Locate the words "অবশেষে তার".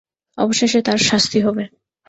0.37-0.99